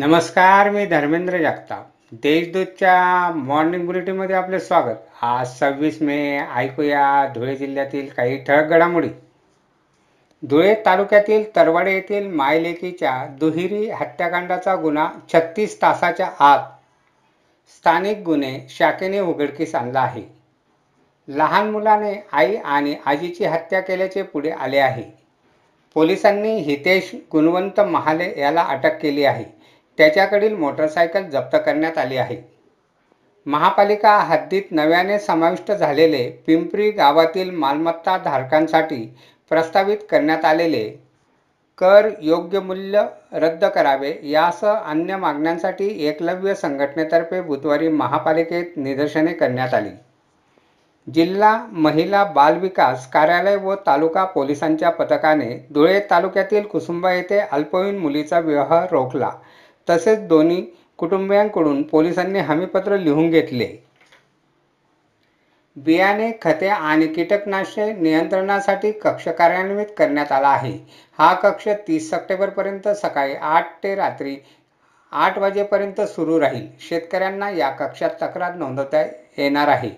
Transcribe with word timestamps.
नमस्कार 0.00 0.70
मी 0.70 0.86
धर्मेंद्र 0.86 1.38
जगताप. 1.38 1.86
देशदूतच्या 2.12 3.30
मॉर्निंग 3.36 3.86
बुलेटिनमध्ये 3.86 4.36
आपले 4.36 4.60
स्वागत. 4.60 4.96
आज 5.22 5.58
सव्वीस 5.58 6.02
मे 6.02 6.38
ऐकूया 6.54 7.32
धुळे 7.34 7.56
जिल्ह्यातील 7.56 8.08
काही 8.16 8.44
ठळक 8.44 8.64
घडामोडी. 8.64 9.08
धुळे 10.42 10.74
तालुक्यातील 10.86 11.56
तरवाडे 11.56 11.92
येथील 11.92 12.26
मायलेकीच्या 12.26 13.26
दुहेरी 13.40 13.90
हत्याकांडाचा 13.90 14.76
गुन्हा 14.76 15.12
छत्तीस 15.32 15.82
तासाच्या 15.82 16.30
आत. 16.40 16.58
स्थानिक 17.68 18.18
गुन्हे 18.18 18.66
शाखेने 18.68 19.20
उघडकीस 19.20 19.74
आणला 19.74 20.00
आहे. 20.00 20.22
लहान 21.28 21.70
मुलाने 21.70 22.26
आई 22.32 22.56
आणि 22.56 22.96
आजीची 23.06 23.44
हत्या 23.44 23.80
केल्याचे 23.80 24.22
पुढे 24.22 24.50
आले 24.50 24.78
आहे. 24.78 25.04
पोलिसांनी 25.94 26.58
हितेश 26.58 27.16
गुणवंत 27.32 27.80
महाले 27.80 28.40
याला 28.40 28.62
अटक 28.62 29.00
केली 29.00 29.24
आहे. 29.24 29.59
त्याच्याकडील 30.00 30.54
मोटरसायकल 30.56 31.22
जप्त 31.22 31.56
करण्यात 31.56 31.98
आली 31.98 32.16
आहे. 32.16 32.36
महापालिका 33.46 34.16
हद्दीत 34.18 34.70
नव्याने 34.70 35.18
समाविष्ट 35.18 35.72
झालेले 35.72 36.28
पिंपरी 36.46 36.90
गावातील 36.90 37.50
मालमत्ता 37.50 38.16
धारकांसाठी 38.18 39.04
प्रस्तावित 39.50 39.96
करण्यात 40.10 40.44
आलेले 40.44 40.84
कर 41.78 42.08
योग्य 42.20 42.60
मूल्य 42.60 43.02
रद्द 43.32 43.64
करावे 43.64 44.14
यासह 44.22 44.72
अन्य 44.72 45.16
मागण्यांसाठी 45.16 45.88
एकलव्य 46.06 46.54
संघटनेतर्फे 46.54 47.40
बुधवारी 47.40 47.88
महापालिकेत 47.88 48.76
निदर्शने 48.76 49.32
करण्यात 49.32 49.74
आली. 49.74 49.90
जिल्हा 51.06 51.56
महिला 51.72 52.24
बालविकास 52.24 53.10
कार्यालय 53.10 53.56
व 53.56 53.74
तालुका 53.86 54.24
पोलिसांच्या 54.24 54.90
पथकाने 54.90 55.54
धुळे 55.74 56.00
तालुक्यातील 56.10 56.66
कुसुंबा 56.66 57.12
येथे 57.12 57.38
अल्पवयीन 57.38 57.98
मुलीचा 57.98 58.38
विवाह 58.38 58.84
रोखला. 58.90 59.30
तसेच 59.90 60.26
दोन्ही 60.28 60.64
कुटुंबियांकडून 60.98 61.82
पोलिसांनी 61.82 62.38
हमीपत्र 62.38 62.96
लिहून 62.96 63.30
घेतले. 63.30 63.76
बियाणे 65.76 66.30
खते 66.42 66.68
आणि 66.68 67.06
कीटकनाशके 67.06 67.92
नियंत्रणासाठी 67.92 68.90
कक्ष 68.92 69.28
कार्यान्वित 69.28 69.86
करण्यात 69.98 70.32
आला 70.32 70.48
आहे. 70.48 70.72
हा 71.18 71.32
कक्ष 71.34 71.68
तीस 71.88 72.10
सप्टेंबरपर्यंत 72.10 72.88
सकाळी 72.88 73.34
आठ 73.34 73.72
ते 73.82 73.94
रात्री 73.94 74.36
आठ 75.12 75.38
वाजेपर्यंत 75.38 76.00
सुरू 76.00 76.40
राहील. 76.40 76.66
शेतकऱ्यांना 76.80 77.50
या 77.50 77.70
कक्षात 77.70 78.10
तक्रार 78.22 78.54
नोंदवता 78.54 79.02
येणार 79.38 79.68
आहे. 79.68 79.90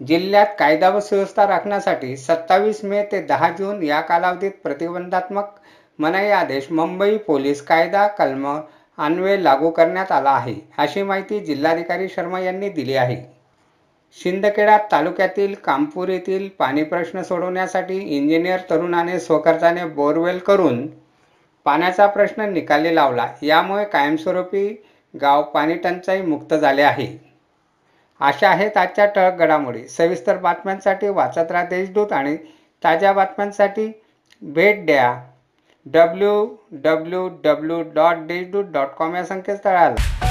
जिल्ह्यात 0.00 0.46
कायदा 0.58 0.88
व 0.88 1.00
सुव्यवस्था 1.00 1.46
राखण्यासाठी 1.46 2.16
सत्तावीस 2.16 2.84
मे 2.84 3.02
ते 3.02 3.20
दहा 3.22 3.48
जून 3.50 3.82
या 3.82 4.00
कालावधीत 4.00 4.52
प्रतिबंधात्मक 4.62 5.54
मनाई 5.98 6.30
आदेश 6.30 6.70
मुंबई 6.70 7.16
पोलीस 7.16 7.62
कायदा 7.62 8.06
कलम 8.08 8.46
अन्वय 8.98 9.36
लागू 9.36 9.70
करण्यात 9.70 10.12
आला 10.12 10.30
आहे 10.30 10.54
अशी 10.78 11.02
माहिती 11.02 11.40
जिल्हाधिकारी 11.40 12.08
शर्मा 12.08 12.40
यांनी 12.40 12.68
दिली 12.68 12.94
आहे. 12.94 13.16
शिंदखेडा 14.16 14.78
तालुक्यातील 14.92 15.54
कामपूर 15.54 16.08
येथील 16.08 16.48
पाणी 16.58 16.82
प्रश्न 16.82 17.22
सोडवण्यासाठी 17.22 17.96
इंजिनियर 18.16 18.60
तरुणाने 18.70 19.18
स्वखर्चाने 19.20 19.84
बोरवेल 19.84 20.38
करून 20.38 20.86
पाण्याचा 21.66 22.06
प्रश्न 22.06 22.42
निकाली 22.42 22.94
लावला. 22.94 23.26
यामुळे 23.42 23.84
कायमस्वरूपी 23.84 24.68
गाव 25.14 25.42
पाणी 25.42 25.74
टंचाई 25.74 26.22
मुक्त 26.22 26.54
झाले 26.54 26.82
आहे. 26.82 27.06
अशा 28.20 28.48
आहेत 28.48 28.76
आजच्या 28.76 29.06
ठळक 29.06 29.38
घडामोडी. 29.38 29.86
सविस्तर 29.88 30.36
बातम्यांसाठी 30.36 31.08
वाचत 31.08 31.50
राहा 31.50 31.64
देशदूत 31.64 32.12
आणि 32.12 32.36
ताज्या 32.84 33.12
बातम्यांसाठी 33.12 33.90
भेट 34.42 34.84
द्या. 34.86 35.14
W 35.94 36.46
W 36.84 37.28
W 37.44 37.82
dot 37.94 38.26
Deshdoot 38.26 38.64
dot 38.64 38.94
com 38.98 39.14
या 39.16 39.24
संकेतस्थळाला. 39.24 40.25